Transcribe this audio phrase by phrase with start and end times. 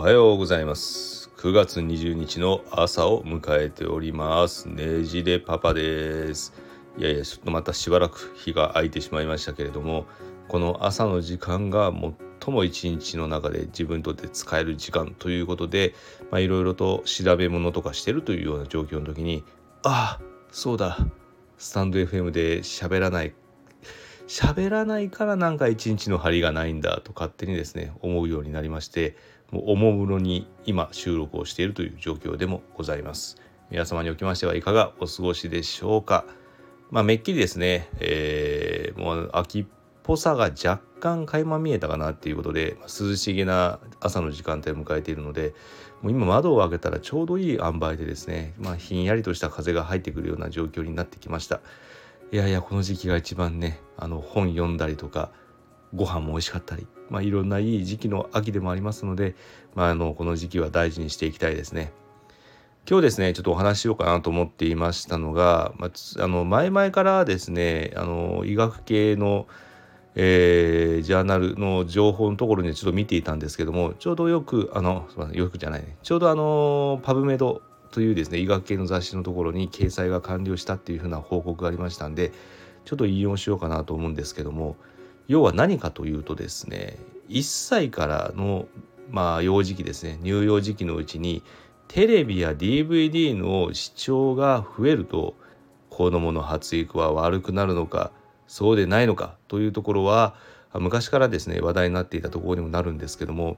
[0.00, 1.30] はようございます。
[1.36, 4.66] 9月20日の朝を迎えております。
[4.66, 6.54] ねじれパパです。
[6.96, 10.06] いやいやちょっとまたしばらく日が空いてしまいましたけれども
[10.48, 11.92] この朝の時間が
[12.40, 15.94] 最も一日の中で自分にとって使える時間ということで
[16.32, 19.44] いろいろと調べ物とかしてるというような状況の時に
[19.82, 20.20] ああ
[20.50, 20.96] そうだ。
[21.58, 23.34] スタンド FM で喋らない
[24.30, 29.16] 喋らないからなんか一日の張りがないんだと勝手にですね思うようになりまして
[29.52, 33.36] おもむろに今収録をしているという状況でもございます
[33.70, 36.24] 皆様におきましてはいかがお過ごしでしょうか
[36.90, 39.66] まあめっきりですね、えー、もう秋っ
[40.02, 45.54] ぽさが若干垣間見えたかなっていうことで涼しげな朝の時間帯を迎えているので
[46.02, 51.60] もう今窓を開けたらちょうどいい塩梅でですね、まあ、ひんやりとした風が入ってくるような状況になってきました。
[52.32, 55.32] いやいやこの時期が一番ねあの本読んだりとか
[55.94, 59.34] ご飯も美味しかったり、まあ、いろんないい時期の秋でもありますので、
[59.74, 61.92] まあ、あのこの時期は大事にしていきたいですね。
[62.88, 69.46] 今日ですねちょっとお話ししようかなと思っていましたのが、まあ、あの前々からですねあの医学系の、
[70.14, 82.32] えー、ジャーナルの情報のところにちょっと見ていたんですけどもちょうどよくあのすみませんよくじゃないねちょうどあのパブメドというですね医学系の雑誌のところに掲載が完了したっていうふうな報告がありましたんで
[82.84, 84.76] ちょっと引用しようかなと思うんですけども
[85.30, 88.66] 要は何かというとですね1歳からの
[89.10, 91.44] まあ幼児期ですね乳幼児期のうちに
[91.86, 95.36] テレビや DVD の視聴が増えると
[95.88, 98.10] 子どもの発育は悪くなるのか
[98.48, 100.34] そうでないのかというところは
[100.74, 103.56] 昔からですね話題になっていたところにもなるんですけども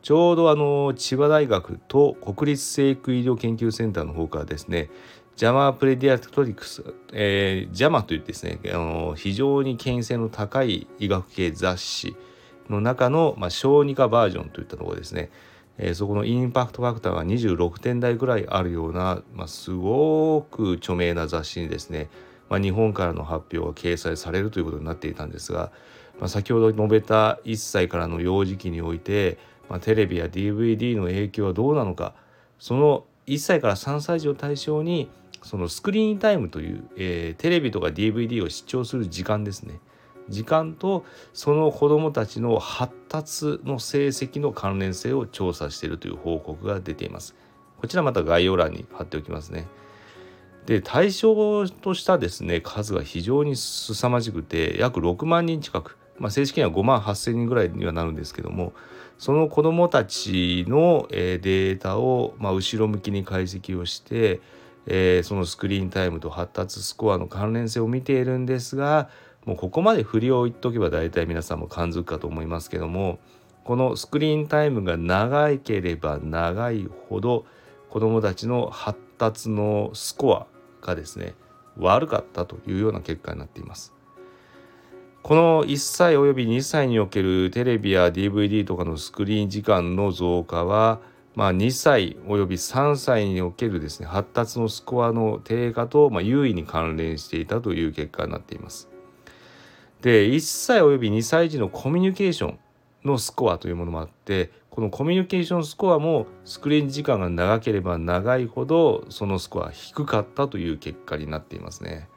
[0.00, 4.88] ちょうどあの千葉大学と国立成育医療研究センターの方からですね
[5.40, 12.14] ジャマープレディアトリクス、えー、ジャマというですねあの非常に権威性の高い医学系雑誌
[12.68, 15.30] の中の、まあ、小児科バージョンといったところですね、
[15.78, 22.10] えー、そこのインパクトファクターが26点台ぐらいあるような、まあ、すごく著名な雑誌にですね、
[22.50, 25.72] まあ、日本からの発表が掲載されるということになっていたんですが、
[26.18, 29.38] まあ、先ほど述べた1歳からの幼児期において
[29.70, 32.12] まあ、テレビや DVD の影響はどうなのか
[32.58, 35.08] その1歳から3歳児を対象に
[35.42, 39.80] そのスクリーンタイムという、えー、テレビとか DVD を視聴する時間ですね。
[40.28, 47.34] 時間とその子どもたちの発達の成績の関連性を調査しているという報告が出ています。
[47.78, 49.66] こちらまた概要欄に貼っておきますね。
[50.66, 58.74] で対象としたですね数が非常に凄まじくて約6万人近く、まあ、正式には5万8,000人ぐらいにはなるんですけども
[59.20, 64.40] その子どもたちのデータを、まあ、後ろ向きに解析をして、
[64.86, 69.08] えー、そのスクリーンタイムと発達スコアの関連性を見ているんですが
[69.44, 73.18] もうここまで振りを言っとけば大体皆さんも感づくかと思いますけども
[73.64, 77.44] このスクリーンタイムが長ければ長いほど
[77.88, 80.46] 子どもたちの発達のスコア
[80.80, 81.34] がですね
[81.76, 83.94] 悪かったというような結果になっています。
[85.22, 91.00] この1歳および2歳におけるテレビや DVD とかのスクリーン時間の増加は、
[91.34, 98.88] まあ、2歳および3歳におけるですね発達のスコアの低下と、まあ、優位に関連していたという結果になっています。
[100.02, 102.58] で1歳および2歳児のコミュニケーション
[103.04, 112.08] のスコアというものもあってこのコミュニケーションスコアもスクリーン時間が長ければ長いほどそのスコア低かったという結果になっていますね。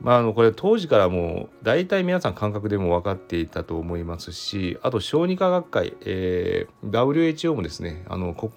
[0.00, 8.52] まあ、あのこれ当時からもう大体皆さん感覚でも分かっていたと思いますしあと小児科学会、えー、WHO もですねあのこ、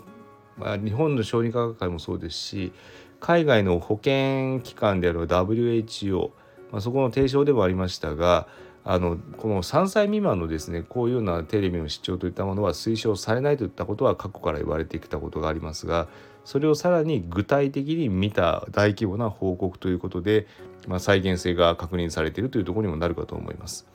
[0.57, 2.73] まあ、日本の小児科学会もそうですし
[3.19, 6.31] 海外の保健機関である WHO、
[6.71, 8.47] まあ、そこの提唱でもありましたが
[8.85, 16.07] あのこの3歳未満のですねこういうようなテレビの視聴といったものは推奨されないといったことは過去から言われてきたことがありますが
[16.49, 20.47] それをさらに具体的に見た大規模な報告ということで、
[20.87, 23.85] まあ、再現性が確認されているというところにもなるかと思います。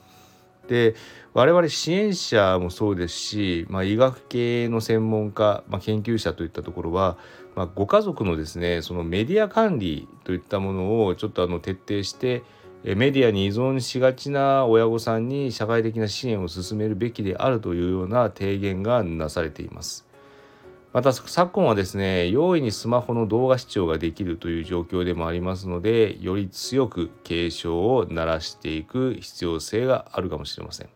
[0.68, 0.94] で
[1.32, 7.18] 我々支援者もそうですし、まあ、医学系の専門家、まあ、研究者といったところは、
[7.56, 12.44] まあ、ご家族のですねそのメディア管理といったものをちょっとあの徹底して
[12.84, 20.06] メディアに依存しがちな親御さんに社会的な支援を進めるべきであるというような提言がなされています。
[20.94, 30.88] また昨今はですね容易にスマホの動画視聴ができるという状況でもありますのでより強く警鐘を鳴らしていく必要性があるかもしれません。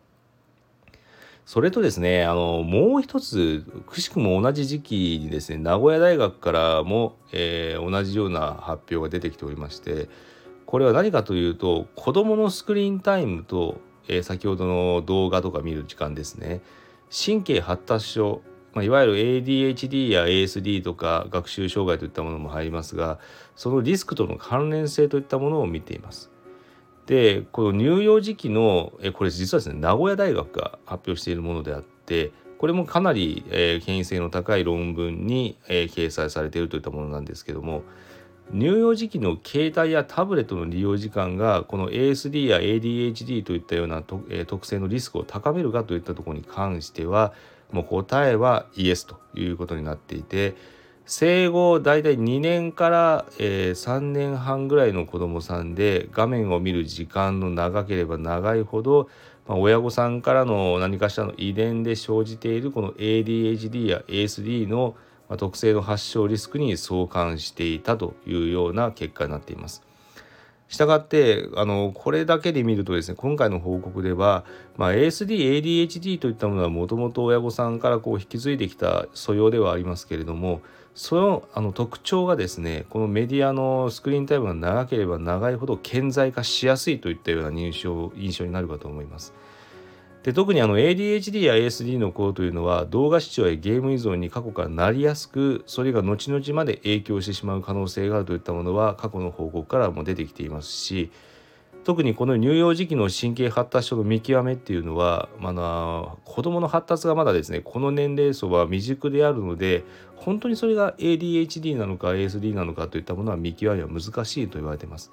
[1.45, 10.07] それとですねあのもう一つくしくも同じ時期にですね名古屋大学からも、えー、同じような発表が出てきておりまして
[10.65, 16.61] これは何かというと子どものスクリーンタイムと、えー、先ほどの動画とか見る時間ですね
[17.11, 18.43] 神経発達症
[18.73, 23.19] まあ、いわゆる ADHD や ASD とか学習障害といったものも入りますが
[23.55, 26.29] そのリスクとの関連性といったものを見ています。
[27.05, 37.81] でこの乳幼児期のえこれ実はですね名古屋大学が発表しているものであってこれもかなり、えー、権威性の高い論文に、えー、掲載されているといったものなんですけども
[38.51, 47.33] 乳幼児期の携帯やタブレットの利用時間がこの ASD や ADHD といったようなと、えー、特性のリスクを高めるかといったところに関しては
[47.71, 50.55] もう答えはイエスということになっていて
[51.11, 59.09] 生後大体2年から、え、3年半ぐらいの子どもさんで画面を見る時間の長ければ長いほど、
[59.47, 64.95] まあ、親御さんからの何かしらの遺伝で生じているこの ADHD や ASD の
[65.37, 69.88] 特性の発症リスクに相関していたというような結果になっています。
[70.69, 74.45] したがってあのこれだけで見るとですね今回の報告では、
[74.77, 80.61] まあ、ASD、ADHD といったものはもともと親御さんからこう引き継いできた素養ではありますけれども
[80.93, 89.33] そのあの特徴がですねこのメディアのスクリーンタイムが長ければ長いほど顕在化しやすいといったような印象印象になるかと思います。
[90.23, 101.09] で特にあの ADHD や ASD の子というのは動画視聴やゲーム依存に過去からなりやすくそれが後々まで影響してしまう可能性があるといったものは過去の報告からも出てきていますし
[101.85, 109.85] 特にこの乳幼児期の神経発達症の見極めっていうのは、まあ、子どもの発達がまだですねこの年齢層は未熟であるので
[110.17, 115.11] 本当にそれが ADHD なのか ASD なのかといったものは見極めは難しいと言われています。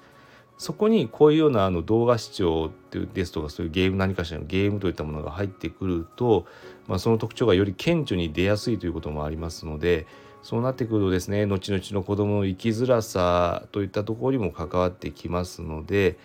[0.57, 6.45] そこにこういうようなあの動画視聴ですとかそういうゲーム何かしらのゲームといったものが入ってくると、
[6.87, 10.07] まあ、その特徴がより顕著に出やすいということもありますので
[10.41, 16.17] そうなってくるとですね後々の子どもの生きづらさといったところにも関わってきますので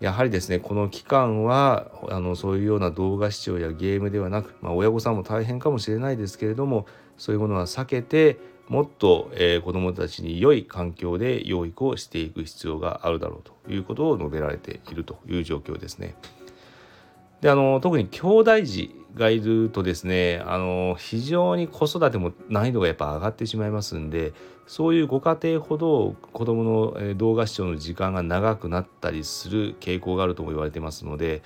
[0.00, 16.14] やはりですねこの期間はあのそういうような動画視聴やゲームではなく、まあ、親御さんも大変かもしれないですけれどもそういうものは避けてもっと、えー、子どもたちに良い環境で養育をしていく必要があるだろうということを述べられているという状況ですね。
[17.40, 24.32] であの特に兄弟児がいるとですねあの非常に子育ても難易度がやっぱ上がってしまいますんで
[24.66, 31.42] そういうご家庭ほど子どもの動画視聴の時間が長くなったりする傾向があるとも言われてますので、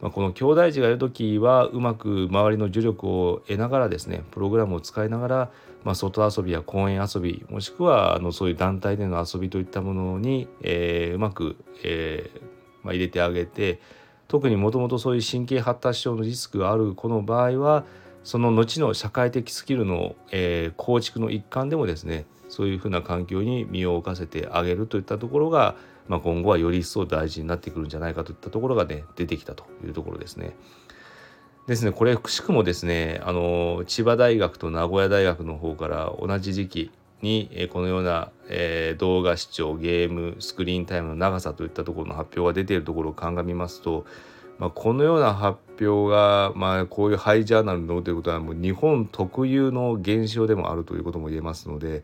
[0.00, 5.50] まあ、この兄弟児がいる時はうまく周りの助力を得ながらですねプログラムを使いながら、
[5.84, 12.40] まあ、外遊びや公園遊びもしくはあのそういう団体での遊びといったものに、えー、うまく、えー
[12.82, 13.80] まあ、入れてあげて
[14.26, 17.84] 特にもともとそういう神経発達症のリスクがある子の場合は
[18.24, 25.76] その後の社会的スキルの、えー、構築の一環でもですねそういうふうな環境に身を置かせてあげるといったところが、
[26.10, 30.56] まあ、今後はより一層大事になってくるんじゃないかといったところがね出てきたというところですね。
[31.68, 36.90] ですねこれくしくもですねあの千葉大学と名古屋大学の方から同じ時期
[37.22, 44.04] にこのような、えー、動画視聴ゲームスクリーンタイムの長さといったところの発表が出ているところを鑑みますと、
[44.58, 52.02] まあ、このような発表が、まあ、こういうハイジャーナルのということはもう日本特有の現象でもあるということも言えますので、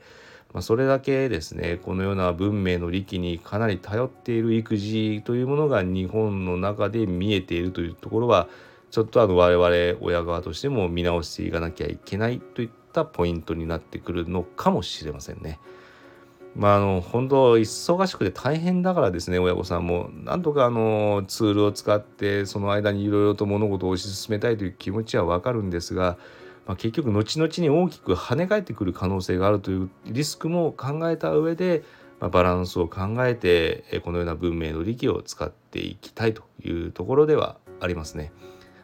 [0.56, 8.48] まあ、それだけですねこのような文明の利器にかなり頼っている育児というものが日本の中で見えているというところは
[8.90, 15.60] ちょっとあの我々親側としても見直していかなきゃいけないといったポイントになってくるのかもしれませんね。
[16.54, 26.16] まあ、あの本当忙しくて大変だからですね親御さんもなんとかあのツールを使ってその間にいろいろと物事を推し進めたいという気持ちはわかるんですが、
[26.66, 31.84] まあ、結局後々に大きく跳ね返ってくる可能性があるというリスクも考えた上で、
[32.20, 38.32] まあ、バランスを考えてこのような文明の利器を使っていきたいというところではありますね。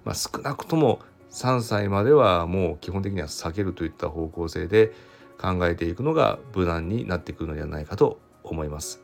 [0.05, 4.93] まあ、少なくとも3歳まではもう基本的には避けるといった方向性で
[5.41, 9.03] 考えていくのが無難になってくるのではないかと思います。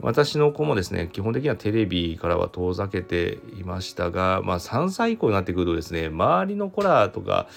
[0.00, 7.48] 私の子もですね基本的にはテレビからは遠ざけていましたが、まあ、3歳以降になってくるとですね周りの子らとか、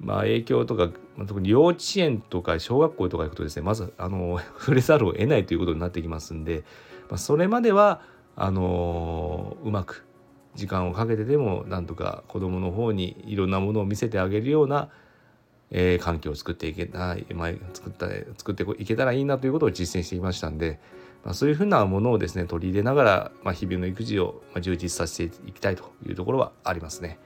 [0.00, 0.90] まあ、影響とか
[1.26, 6.64] 特に幼稚園とか小学校とか行くとですねまずあの 触れざるを得ないということになってきますんで、
[7.10, 8.00] まあ、それまでは
[8.34, 10.06] あのうまく
[10.54, 14.88] 時間をかけてでもなんとか子どもの方にいろんなものを見せてあげるような、
[15.70, 20.80] えー、環境を作っていけた前作った作っていけたらいいなということを実践していましたんで、
[21.24, 27.18] まあ、そういうふうなものをですね取り入れながら、まあ、日々の育児を充実させていきたいというところはありますね。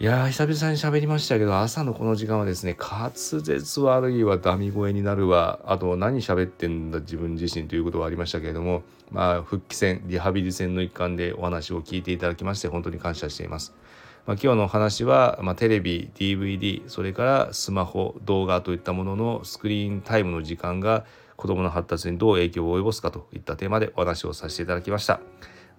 [0.00, 13.74] いやー久々に喋りましたけど朝のこの時間はですね滑舌悪いわダミ声になるわあと何喋ってんだ自分自身ということはありましたけれどもまあ復帰戦リハビリ戦の一環でお話を聞いていただきまして本当に感謝しています。
[14.24, 25.18] まあ、今日のお話は、まあ、テレビ DVD それからスマホ動画といったもののスクリーンタイムの時間が子どもの発達にどう影響を及ぼすかといったテーマでお話をさせていただきました。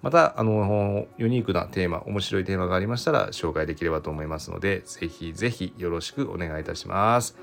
[0.01, 7.38] またあのユニークなテーマ面白いテーマがありましたら紹介できればと思いますのでぜひぜひよろしくお願いいたします。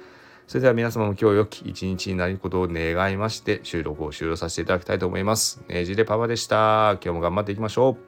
[0.46, 5.60] それでは皆様も今日良き一日になることを願いまして収録を終了させていただきたいと思います。
[5.68, 6.98] ねじれパパでした。
[7.02, 8.05] 今日も頑張っていきましょう。